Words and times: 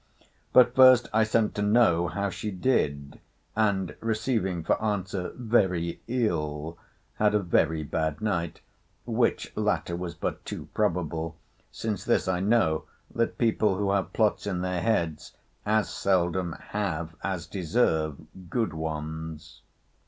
But 0.51 0.73
first 0.73 1.07
I 1.13 1.23
sent 1.23 1.53
to 1.53 1.61
know 1.61 2.07
how 2.07 2.31
she 2.31 2.49
did; 2.49 3.19
and 3.55 3.95
receiving 3.99 4.63
for 4.63 4.81
answer, 4.83 5.31
Very 5.35 6.01
ill: 6.07 6.79
had 7.17 7.35
a 7.35 7.39
very 7.39 7.83
bad 7.83 8.19
night: 8.19 8.61
which 9.05 9.55
latter 9.55 9.95
was 9.95 10.15
but 10.15 10.43
too 10.43 10.69
probable; 10.73 11.35
since 11.71 12.03
this 12.03 12.27
I 12.27 12.39
know, 12.39 12.85
that 13.13 13.37
people 13.37 13.77
who 13.77 13.91
have 13.91 14.11
plots 14.11 14.47
in 14.47 14.61
their 14.61 14.81
heads 14.81 15.33
as 15.67 15.87
seldom 15.93 16.53
have 16.69 17.13
as 17.23 17.45
deserve 17.45 18.15
good 18.49 18.73
ones. 18.73 19.61